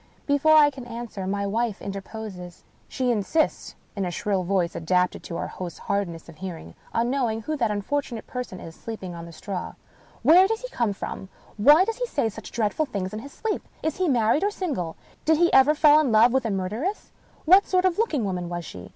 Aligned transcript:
Before 0.25 0.55
I 0.55 0.71
can 0.71 0.85
answer, 0.87 1.27
my 1.27 1.45
wife 1.45 1.79
interposes. 1.79 2.63
She 2.87 3.11
insists 3.11 3.75
(in 3.95 4.03
a 4.03 4.09
shrill 4.09 4.41
voice, 4.43 4.73
adapted 4.75 5.21
to 5.25 5.37
our 5.37 5.45
host's 5.47 5.77
hardness 5.77 6.27
of 6.27 6.37
hearing) 6.37 6.73
on 6.91 7.11
knowing 7.11 7.41
who 7.43 7.55
that 7.57 7.69
unfortunate 7.69 8.25
person 8.25 8.59
is 8.59 8.73
sleeping 8.73 9.13
on 9.13 9.27
the 9.27 9.31
straw. 9.31 9.75
"Where 10.23 10.47
does 10.47 10.61
he 10.61 10.69
come 10.69 10.93
from? 10.93 11.29
Why 11.57 11.85
does 11.85 11.97
he 11.97 12.07
say 12.07 12.29
such 12.29 12.51
dreadful 12.51 12.87
things 12.87 13.13
in 13.13 13.19
his 13.19 13.31
sleep? 13.31 13.61
Is 13.83 13.97
he 13.97 14.07
married 14.07 14.43
or 14.43 14.49
single? 14.49 14.95
Did 15.23 15.37
he 15.37 15.53
ever 15.53 15.75
fall 15.75 15.99
in 15.99 16.11
love 16.11 16.33
with 16.33 16.45
a 16.45 16.49
murderess? 16.49 17.11
What 17.45 17.67
sort 17.67 17.85
of 17.85 17.95
a 17.95 18.01
looking 18.01 18.25
woman 18.25 18.49
was 18.49 18.65
she 18.65 18.89